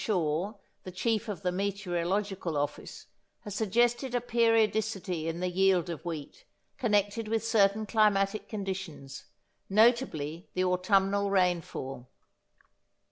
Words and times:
Shaw, 0.03 0.55
the 0.83 0.89
chief 0.91 1.27
of 1.29 1.43
the 1.43 1.51
Meteorological 1.51 2.57
Office 2.57 3.05
has 3.41 3.53
suggested 3.53 4.15
a 4.15 4.19
periodicity 4.19 5.27
in 5.27 5.41
the 5.41 5.47
yield 5.47 5.91
of 5.91 6.03
wheat, 6.03 6.43
connected 6.79 7.27
with 7.27 7.45
certain 7.45 7.85
climatic 7.85 8.49
conditions, 8.49 9.25
notably 9.69 10.49
the 10.55 10.63
autumnal 10.63 11.29
rainfall. 11.29 12.09